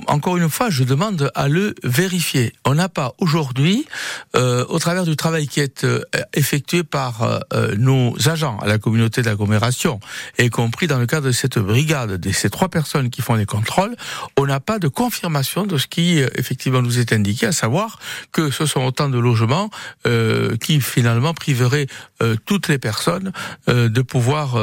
encore 0.07 0.38
une 0.38 0.50
fois, 0.50 0.69
je 0.69 0.86
demande 0.86 1.29
à 1.36 1.50
le 1.50 1.75
vérifier. 1.84 2.53
On 2.63 2.75
n'a 2.75 2.88
pas 2.88 3.15
aujourd'hui, 3.17 3.86
au 4.34 4.79
travers 4.79 5.03
du 5.03 5.17
travail 5.17 5.48
qui 5.48 5.60
est 5.60 5.86
effectué 6.34 6.84
par 6.84 7.41
nos 7.77 8.15
agents 8.29 8.57
à 8.60 8.67
la 8.67 8.77
communauté 8.77 9.22
d'agglomération, 9.22 10.00
y 10.39 10.50
compris 10.50 10.88
dans 10.88 11.00
le 11.00 11.05
cadre 11.05 11.27
de 11.27 11.31
cette 11.34 11.60
brigade, 11.60 12.12
de 12.12 12.31
ces 12.31 12.50
trois 12.50 12.69
personnes 12.69 13.10
qui 13.10 13.22
font 13.22 13.36
les 13.36 13.46
contrôles, 13.46 13.98
on 14.38 14.46
n'a 14.46 14.62
pas 14.62 14.79
de 14.79 14.88
confirmation 14.88 15.65
de 15.65 15.77
ce 15.77 15.88
qui 15.88 16.19
effectivement 16.36 16.81
nous 16.81 17.00
est 17.00 17.12
indiqué, 17.12 17.48
à 17.48 17.51
savoir 17.51 18.00
que 18.31 18.50
ce 18.51 18.65
sont 18.65 18.86
autant 18.86 19.10
de 19.10 19.17
logements 19.20 19.70
euh, 20.06 20.56
qui 20.58 20.82
finalement 20.82 21.34
priverait 21.34 21.88
euh, 22.22 22.36
toutes 22.46 22.68
les 22.68 22.78
personnes 22.78 23.32
euh, 23.70 23.90
de 23.90 24.02
pouvoir 24.02 24.58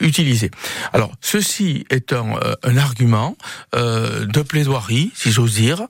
utiliser. 0.00 0.50
Alors 0.92 1.12
ceci 1.20 1.84
est 1.90 2.12
un, 2.12 2.34
un 2.62 2.76
argument 2.76 3.36
de 3.72 4.42
plaidoirie, 4.42 5.10
si 5.14 5.30
j'ose 5.30 5.54
dire, 5.54 5.86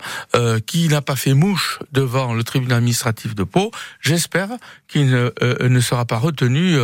qui 0.66 0.88
n'a 0.88 1.02
pas 1.02 1.16
fait 1.16 1.34
mouche 1.34 1.78
devant 1.92 2.34
le 2.34 2.42
tribunal 2.44 2.78
administratif 2.78 3.34
de 3.34 3.44
Pau. 3.44 3.70
J'espère 4.00 4.48
qu'il 4.88 5.06
ne, 5.10 5.30
ne, 5.68 5.80
sera 5.80 6.04
pas 6.04 6.18
retenu 6.18 6.76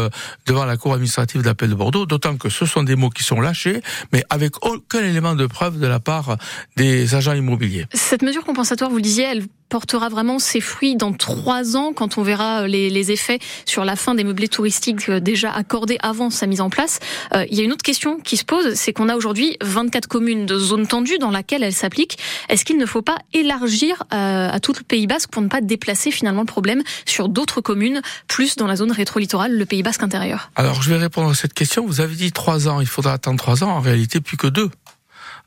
devant 0.47 0.65
la 0.65 0.77
cour 0.77 0.95
administrative 0.95 1.43
d'appel 1.43 1.71
de 1.71 1.75
Bordeaux, 1.75 2.07
d'autant 2.07 2.37
que 2.37 2.49
ce 2.49 2.67
sont 2.67 2.83
des 2.83 2.97
mots 2.97 3.11
qui 3.11 3.23
sont 3.23 3.41
lâchés, 3.41 3.83
mais 4.13 4.25
avec 4.31 4.65
aucun 4.65 5.01
élément 5.01 5.35
de 5.35 5.47
preuve 5.47 5.79
de 5.79 5.87
la 5.87 6.01
part 6.01 6.37
des 6.77 7.15
agents 7.15 7.35
immobiliers. 7.35 7.87
Cette 7.93 8.23
mesure 8.23 8.45
compensatoire, 8.45 8.91
vous 8.91 8.97
le 8.97 9.03
disiez, 9.03 9.25
elle 9.25 9.45
portera 9.69 10.09
vraiment 10.09 10.39
ses 10.39 10.61
fruits 10.61 10.97
dans 10.97 11.13
trois 11.13 11.77
ans 11.77 11.93
quand 11.93 12.19
on 12.19 12.23
verra 12.23 12.63
euh, 12.63 12.67
les, 12.67 13.11
effets 13.11 13.39
sur 13.67 13.85
la 13.85 13.97
fin 13.97 14.15
des 14.15 14.25
meublés 14.25 14.49
touristiques 14.49 15.09
euh, 15.09 15.21
déjà 15.21 15.51
accordés 15.51 15.99
avant 16.01 16.31
sa 16.31 16.47
mise 16.47 16.61
en 16.61 16.71
place. 16.71 17.01
Euh, 17.35 17.45
il 17.51 17.59
y 17.59 17.61
a 17.61 17.65
une 17.65 17.73
autre 17.73 17.83
question 17.83 18.19
qui 18.19 18.37
se 18.37 18.45
pose, 18.45 18.75
c'est 18.75 18.93
qu'on 18.93 19.09
a 19.09 19.17
aujourd'hui 19.17 19.57
24 19.63 20.07
communes 20.07 20.47
de 20.47 20.59
zone 20.59 20.87
tendue 20.87 21.19
dans 21.19 21.31
laquelle 21.31 21.63
elle 21.63 21.73
s'applique. 21.73 22.19
Est-ce 22.49 22.65
qu'il 22.65 22.79
ne 22.79 22.87
faut 22.87 23.03
pas 23.03 23.19
élargir 23.33 24.03
à 24.11 24.59
tout 24.61 24.73
le 24.77 24.83
Pays 24.83 25.07
Basque 25.07 25.31
pour 25.31 25.43
ne 25.43 25.49
pas 25.49 25.61
déplacer 25.61 26.11
finalement 26.11 26.43
le 26.43 26.47
problème 26.47 26.83
sur 27.05 27.29
d'autres 27.29 27.61
communes, 27.61 28.01
plus 28.29 28.57
dans 28.57 28.67
la 28.67 28.77
zone 28.77 28.93
rétro-littorale, 28.93 29.57
le 29.57 29.67
Pays 29.67 29.83
Basque 29.83 30.03
intérieur? 30.03 30.51
Alors 30.57 30.83
je 30.83 30.91
vais 30.91 30.97
répondre 30.97 31.31
à 31.31 31.35
cette 31.35 31.55
question. 31.55 31.87
Vous 31.87 32.01
avez 32.01 32.15
dit 32.15 32.33
trois 32.33 32.69
ans, 32.69 32.81
il 32.81 32.87
faudra 32.87 33.13
attendre 33.13 33.39
trois 33.39 33.65
ans. 33.65 33.71
En 33.71 33.81
réalité, 33.81 34.21
plus 34.21 34.37
que 34.37 34.47
deux. 34.47 34.71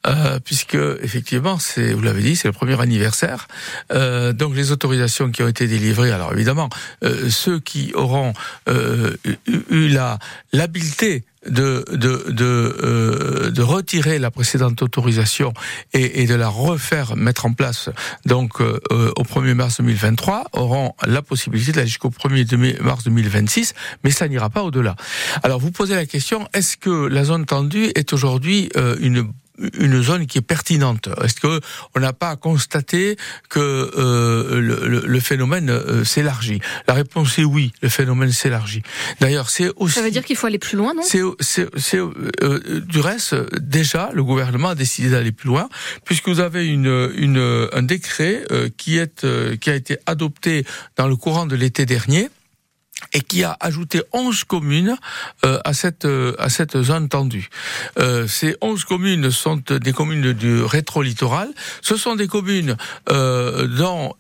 Euh, 0.06 0.40
puisque 0.44 0.78
effectivement, 1.02 1.60
c'est, 1.60 1.94
vous 1.94 2.02
l'avez 2.02 2.22
dit, 2.22 2.36
c'est 2.36 2.48
le 2.48 2.54
premier 2.54 2.80
anniversaire. 2.80 3.48
Euh, 3.92 4.32
donc 4.32 4.56
les 4.56 4.72
autorisations 4.72 5.32
qui 5.32 5.44
ont 5.44 5.48
été 5.48 5.68
délivrées, 5.68 6.12
alors 6.12 6.32
évidemment, 6.34 6.70
euh, 7.04 7.30
ceux 7.30 7.60
qui 7.60 7.92
auront 7.94 8.34
euh, 8.70 9.16
eu 9.48 9.90
la 9.90 10.20
l'habileté 10.54 11.26
de 11.48 11.84
de 11.92 12.32
de, 12.32 12.46
euh, 12.84 13.52
de 13.52 13.62
retirer 13.62 14.20
la 14.20 14.32
précédente 14.32 14.82
autorisation 14.82 15.54
et, 15.94 16.22
et, 16.22 16.28
de 16.28 16.36
la 16.36 16.48
refaire 16.48 17.16
mettre 17.16 17.46
en 17.46 17.54
place 17.54 17.90
donc 18.26 18.60
euh, 18.60 18.80
au 18.92 19.24
1er 19.24 19.54
mars 19.54 19.78
2023 19.78 20.46
auront 20.54 20.94
la 21.06 21.22
possibilité 21.22 21.72
d'aller 21.72 21.88
jusqu'au 21.88 22.10
1er 22.10 22.82
mars 22.82 23.04
2026 23.04 23.76
mais 24.04 24.12
ça 24.12 24.28
n'ira 24.28 24.50
pas 24.50 24.64
au-delà. 24.64 24.96
Alors 25.44 25.60
vous 25.60 25.72
posez 25.72 25.96
la 25.96 26.06
question 26.06 26.48
est-ce 26.54 26.76
que 26.76 27.08
la 27.08 27.24
zone 27.24 27.46
tendue 27.46 27.92
est 27.96 28.14
aujourd'hui 28.14 28.70
une 29.00 29.32
une 29.80 30.02
zone 30.02 30.28
qui 30.28 30.38
est 30.38 30.42
pertinente 30.42 31.10
Est-ce 31.24 31.36
que 31.36 31.60
on 31.96 32.00
n'a 32.00 32.14
pas 32.14 32.36
constaté 32.36 33.18
que 33.50 33.60
euh, 33.60 34.60
le, 34.60 35.02
le, 35.06 35.20
phénomène 35.20 35.70
euh, 35.70 36.04
s'élargit? 36.04 36.60
La 36.88 36.94
réponse 36.94 37.38
est 37.40 37.44
oui, 37.44 37.74
le 37.82 37.90
phénomène 37.90 38.32
s'élargit. 38.32 38.84
D'ailleurs, 39.20 39.50
c'est 39.50 39.72
aussi. 39.76 39.96
Ça 39.96 40.02
veut 40.02 40.12
dire 40.12 40.24
qu'il 40.24 40.36
faut 40.36 40.48
aller 40.48 40.60
plus 40.60 40.78
loin, 40.78 40.94
non? 40.94 41.02
C'est, 41.04 41.22
c'est, 41.40 41.98
euh, 41.98 42.82
du 42.82 43.00
reste 43.00 43.36
déjà 43.60 44.12
le 44.14 44.24
gouvernement 44.24 44.70
a 44.70 44.76
décidé 44.76 45.10
d'aller 45.10 45.32
plus 45.32 45.48
loin 45.48 45.70
puisque 46.06 46.28
vous 46.30 46.40
avez 46.40 46.66
une, 46.68 47.12
une 47.16 47.68
un 47.72 47.84
décret 47.84 48.44
qui 48.78 48.98
est 48.98 49.26
qui 49.60 49.70
a 49.70 49.76
été 49.76 49.98
adopté 50.06 50.66
dans 50.96 51.08
le 51.08 51.16
courant 51.16 51.46
de 51.46 51.56
l'été 51.56 51.86
dernier 51.86 52.30
et 53.18 53.22
qui 53.22 53.44
a 53.44 53.58
ajouté 53.60 54.04
11 54.14 54.44
communes 54.44 54.96
euh, 55.44 55.60
à 55.66 55.74
cette 55.74 56.06
euh, 56.06 56.36
à 56.38 56.50
cette 56.50 56.80
zone 56.84 57.10
tendue. 57.10 57.50
Euh, 57.98 58.28
ces 58.28 58.56
11 58.62 58.86
communes 58.86 59.32
sont 59.32 59.60
des 59.68 59.92
communes 59.92 60.34
du 60.34 60.62
rétro-littoral. 60.62 61.50
Ce 61.82 61.98
sont 61.98 62.16
des 62.16 62.28
communes 62.28 62.78
dont 63.08 64.14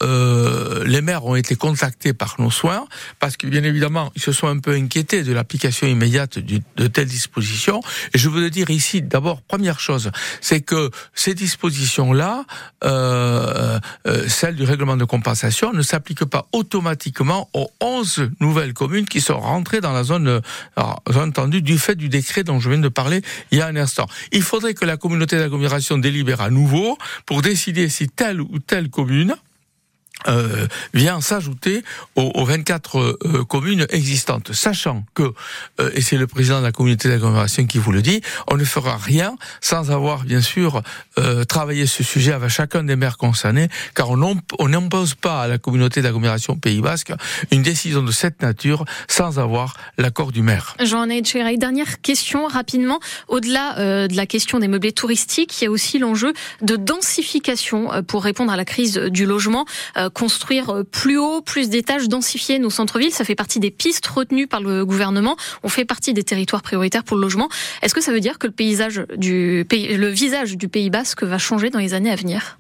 les 0.85 1.01
maires 1.01 1.25
ont 1.25 1.35
été 1.35 1.55
contactés 1.55 2.13
par 2.13 2.35
nos 2.39 2.49
soins 2.49 2.87
parce 3.19 3.37
que 3.37 3.45
bien 3.45 3.63
évidemment 3.63 4.11
ils 4.15 4.21
se 4.21 4.31
sont 4.31 4.47
un 4.47 4.57
peu 4.57 4.73
inquiétés 4.73 5.21
de 5.23 5.31
l'application 5.31 5.85
immédiate 5.85 6.39
de 6.39 6.87
telles 6.87 7.07
dispositions. 7.07 7.81
Et 8.13 8.17
je 8.17 8.29
veux 8.29 8.49
dire 8.49 8.69
ici 8.71 9.01
d'abord 9.01 9.41
première 9.41 9.79
chose, 9.79 10.11
c'est 10.41 10.61
que 10.61 10.89
ces 11.13 11.35
dispositions 11.35 12.13
là, 12.13 12.45
celles 14.27 14.55
du 14.55 14.63
règlement 14.63 14.97
de 14.97 15.05
compensation, 15.05 15.73
ne 15.73 15.83
s'appliquent 15.83 16.25
pas 16.25 16.47
automatiquement 16.51 17.49
aux 17.53 17.69
11 17.81 18.31
nouvelles 18.39 18.73
communes 18.73 18.86
qui 19.09 19.21
sont 19.21 19.39
rentrées 19.39 19.81
dans 19.81 19.93
la 19.93 20.03
zone, 20.03 20.27
euh, 20.27 20.83
zone 21.11 21.33
tendue 21.33 21.61
du 21.61 21.77
fait 21.77 21.95
du 21.95 22.09
décret 22.09 22.43
dont 22.43 22.59
je 22.59 22.69
viens 22.69 22.79
de 22.79 22.89
parler 22.89 23.21
il 23.51 23.57
y 23.57 23.61
a 23.61 23.67
un 23.67 23.75
instant. 23.75 24.07
Il 24.31 24.41
faudrait 24.41 24.73
que 24.73 24.85
la 24.85 24.97
communauté 24.97 25.37
d'agglomération 25.37 25.97
délibère 25.97 26.41
à 26.41 26.49
nouveau 26.49 26.97
pour 27.25 27.41
décider 27.41 27.89
si 27.89 28.07
telle 28.07 28.41
ou 28.41 28.59
telle 28.59 28.89
commune 28.89 29.35
euh, 30.27 30.67
vient 30.93 31.21
s'ajouter 31.21 31.83
aux, 32.15 32.31
aux 32.33 32.45
24 32.45 32.99
euh, 32.99 33.43
communes 33.45 33.85
existantes, 33.89 34.51
sachant 34.51 35.05
que, 35.13 35.33
euh, 35.79 35.91
et 35.93 36.01
c'est 36.01 36.17
le 36.17 36.25
président 36.25 36.59
de 36.59 36.63
la 36.63 36.71
communauté 36.71 37.07
d'agglomération 37.07 37.65
qui 37.65 37.77
vous 37.77 37.91
le 37.91 38.01
dit, 38.01 38.21
on 38.49 38.57
ne 38.57 38.65
fera 38.65 38.97
rien 38.97 39.35
sans 39.61 39.91
avoir 39.91 40.23
bien 40.23 40.41
sûr 40.41 40.81
euh, 41.19 41.43
travaillé 41.43 41.85
ce 41.85 42.03
sujet 42.03 42.33
avec 42.33 42.49
chacun 42.49 42.83
des 42.83 42.95
maires 42.95 43.17
concernés, 43.17 43.69
car 43.93 44.09
on 44.09 44.67
n'impose 44.67 45.13
pas 45.15 45.43
à 45.43 45.47
la 45.47 45.57
communauté 45.59 46.01
d'agglomération 46.01 46.55
Pays 46.55 46.81
Basque 46.81 47.13
une 47.51 47.61
décision 47.61 48.01
de 48.01 48.11
cette 48.11 48.41
nature 48.41 48.85
sans 49.07 49.39
avoir 49.39 49.75
l'accord 49.97 50.31
du 50.31 50.41
maire. 50.41 50.75
Jean-Anaïd 50.81 51.27
dernière 51.59 52.01
question 52.01 52.47
rapidement. 52.47 52.99
Au-delà 53.27 54.07
de 54.07 54.15
la 54.15 54.25
question 54.25 54.59
des 54.59 54.67
meublés 54.67 54.91
touristiques, 54.91 55.61
il 55.61 55.65
y 55.65 55.67
a 55.67 55.71
aussi 55.71 55.99
l'enjeu 55.99 56.33
de 56.61 56.75
densification 56.75 58.03
pour 58.03 58.23
répondre 58.23 58.51
à 58.51 58.57
la 58.57 58.65
crise 58.65 58.97
du 58.97 59.25
logement 59.25 59.65
construire 60.13 60.83
plus 60.91 61.17
haut, 61.17 61.41
plus 61.41 61.69
d'étages, 61.69 62.07
densifier 62.09 62.59
nos 62.59 62.69
centres-villes. 62.69 63.11
Ça 63.11 63.23
fait 63.23 63.35
partie 63.35 63.59
des 63.59 63.71
pistes 63.71 64.07
retenues 64.07 64.47
par 64.47 64.61
le 64.61 64.85
gouvernement. 64.85 65.35
On 65.63 65.69
fait 65.69 65.85
partie 65.85 66.13
des 66.13 66.23
territoires 66.23 66.61
prioritaires 66.61 67.03
pour 67.03 67.17
le 67.17 67.23
logement. 67.23 67.49
Est-ce 67.81 67.93
que 67.93 68.01
ça 68.01 68.11
veut 68.11 68.19
dire 68.19 68.39
que 68.39 68.47
le 68.47 68.53
paysage 68.53 69.05
du 69.15 69.65
pays, 69.67 69.95
le 69.95 70.07
visage 70.07 70.57
du 70.57 70.67
Pays 70.67 70.89
Basque 70.89 71.23
va 71.23 71.37
changer 71.37 71.69
dans 71.69 71.79
les 71.79 71.93
années 71.93 72.11
à 72.11 72.15
venir? 72.15 72.59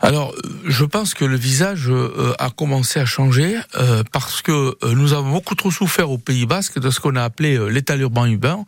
Alors, 0.00 0.34
je 0.66 0.84
pense 0.84 1.14
que 1.14 1.24
le 1.24 1.36
visage 1.36 1.88
euh, 1.88 2.34
a 2.38 2.50
commencé 2.50 3.00
à 3.00 3.04
changer 3.04 3.56
euh, 3.76 4.02
parce 4.12 4.42
que 4.42 4.52
euh, 4.52 4.94
nous 4.94 5.12
avons 5.12 5.32
beaucoup 5.32 5.54
trop 5.54 5.70
souffert 5.70 6.10
au 6.10 6.18
Pays 6.18 6.46
Basque 6.46 6.78
de 6.78 6.90
ce 6.90 7.00
qu'on 7.00 7.16
a 7.16 7.22
appelé 7.22 7.58
l'étalement 7.70 8.26
urbain, 8.26 8.64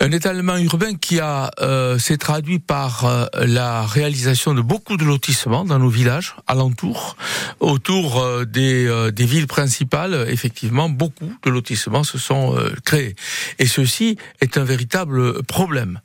un 0.00 0.10
étalement 0.12 0.56
urbain 0.56 0.94
qui 0.94 1.20
a 1.20 1.50
s'est 1.98 2.16
traduit 2.16 2.58
par 2.58 3.28
la 3.34 3.82
réalisation 3.82 4.54
de 4.54 4.60
beaucoup 4.60 4.96
de 4.96 5.04
lotissements 5.04 5.64
dans 5.64 5.78
nos 5.78 5.88
villages 5.88 6.36
alentours, 6.46 7.16
autour 7.60 8.44
des, 8.46 9.10
des 9.12 9.26
villes 9.26 9.46
principales. 9.46 10.26
Effectivement, 10.28 10.88
beaucoup 10.88 11.32
de 11.42 11.50
lotissements 11.50 12.04
se 12.04 12.18
sont 12.18 12.56
créés, 12.84 13.14
et 13.58 13.66
ceci 13.66 14.16
est 14.40 14.58
un 14.58 14.64
véritable 14.64 15.42
problème. 15.42 16.00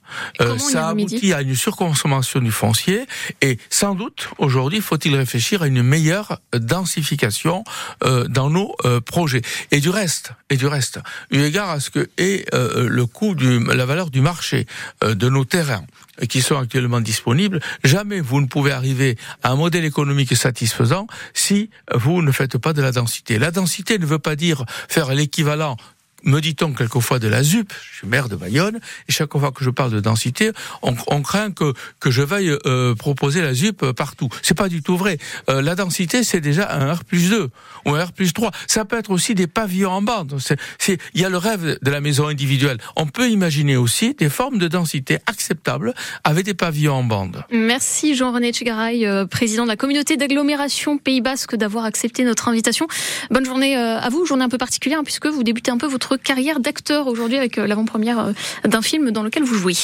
ça 0.57 0.89
aboutit 0.89 1.33
à 1.33 1.41
une 1.41 1.55
surconsommation 1.55 2.39
du 2.39 2.51
foncier 2.51 3.05
et 3.41 3.57
sans 3.69 3.88
doute, 3.95 4.29
aujourd'hui, 4.37 4.81
faut-il 4.81 5.15
réfléchir 5.15 5.61
à 5.61 5.67
une 5.67 5.83
meilleure 5.83 6.39
densification 6.53 7.63
euh, 8.03 8.25
dans 8.27 8.49
nos 8.49 8.75
euh, 8.85 9.01
projets. 9.01 9.41
Et 9.71 9.79
du 9.79 9.89
reste, 9.89 10.31
et 10.49 10.57
du 10.57 10.67
reste, 10.67 10.99
eu 11.31 11.41
égard 11.41 11.69
à 11.69 11.79
ce 11.79 11.89
que 11.89 12.09
est 12.17 12.53
euh, 12.53 12.87
le 12.89 13.05
coût 13.05 13.35
du, 13.35 13.59
la 13.59 13.85
valeur 13.85 14.09
du 14.09 14.21
marché 14.21 14.65
de 15.01 15.29
nos 15.29 15.45
terrains 15.45 15.85
qui 16.27 16.41
sont 16.41 16.57
actuellement 16.57 16.99
disponibles, 16.99 17.61
jamais 17.83 18.19
vous 18.19 18.41
ne 18.41 18.47
pouvez 18.47 18.71
arriver 18.71 19.17
à 19.43 19.51
un 19.51 19.55
modèle 19.55 19.85
économique 19.85 20.35
satisfaisant 20.35 21.07
si 21.33 21.69
vous 21.93 22.21
ne 22.21 22.31
faites 22.31 22.57
pas 22.57 22.73
de 22.73 22.81
la 22.81 22.91
densité. 22.91 23.39
La 23.39 23.51
densité 23.51 23.97
ne 23.99 24.05
veut 24.05 24.19
pas 24.19 24.35
dire 24.35 24.65
faire 24.89 25.13
l'équivalent 25.13 25.77
me 26.23 26.39
dit-on 26.39 26.73
quelquefois 26.73 27.19
de 27.19 27.27
la 27.27 27.43
ZUP, 27.43 27.71
je 27.91 27.97
suis 27.97 28.07
maire 28.07 28.29
de 28.29 28.35
Bayonne, 28.35 28.79
et 29.07 29.11
chaque 29.11 29.31
fois 29.31 29.51
que 29.51 29.63
je 29.63 29.69
parle 29.69 29.91
de 29.91 29.99
densité, 29.99 30.51
on, 30.81 30.95
on 31.07 31.21
craint 31.21 31.51
que, 31.51 31.73
que 31.99 32.11
je 32.11 32.21
veuille 32.21 32.57
euh, 32.65 32.95
proposer 32.95 33.41
la 33.41 33.53
ZUP 33.53 33.91
partout. 33.91 34.29
C'est 34.41 34.57
pas 34.57 34.69
du 34.69 34.81
tout 34.81 34.97
vrai. 34.97 35.17
Euh, 35.49 35.61
la 35.61 35.75
densité, 35.75 36.23
c'est 36.23 36.41
déjà 36.41 36.71
un 36.73 36.93
R 36.93 37.03
plus 37.03 37.29
2 37.29 37.49
ou 37.85 37.95
un 37.95 38.05
R 38.05 38.11
plus 38.11 38.33
3. 38.33 38.51
Ça 38.67 38.85
peut 38.85 38.97
être 38.97 39.11
aussi 39.11 39.35
des 39.35 39.47
pavillons 39.47 39.91
en 39.91 40.01
bande. 40.01 40.37
Il 41.13 41.21
y 41.21 41.25
a 41.25 41.29
le 41.29 41.37
rêve 41.37 41.77
de 41.81 41.91
la 41.91 42.01
maison 42.01 42.27
individuelle. 42.27 42.77
On 42.95 43.07
peut 43.07 43.29
imaginer 43.29 43.77
aussi 43.77 44.13
des 44.13 44.29
formes 44.29 44.57
de 44.57 44.67
densité 44.67 45.19
acceptables 45.25 45.93
avec 46.23 46.45
des 46.45 46.53
pavillons 46.53 46.93
en 46.93 47.03
bande. 47.03 47.43
Merci 47.51 48.15
Jean-René 48.15 48.51
Tchegaray, 48.51 49.05
euh, 49.05 49.25
président 49.25 49.63
de 49.63 49.69
la 49.69 49.77
communauté 49.77 50.17
d'agglomération 50.17 50.97
Pays 50.97 51.21
Basque, 51.21 51.55
d'avoir 51.55 51.85
accepté 51.85 52.23
notre 52.23 52.47
invitation. 52.47 52.87
Bonne 53.31 53.45
journée 53.45 53.75
à 53.75 54.09
vous, 54.09 54.25
journée 54.25 54.43
un 54.43 54.49
peu 54.49 54.57
particulière, 54.57 55.01
puisque 55.03 55.27
vous 55.27 55.43
débutez 55.43 55.71
un 55.71 55.77
peu 55.77 55.87
votre 55.87 56.08
carrière 56.17 56.59
d'acteur 56.59 57.07
aujourd'hui 57.07 57.37
avec 57.37 57.57
euh, 57.57 57.67
l'avant-première 57.67 58.19
euh, 58.19 58.31
d'un 58.65 58.81
film 58.81 59.11
dans 59.11 59.23
lequel 59.23 59.43
vous 59.43 59.55
jouez. 59.55 59.75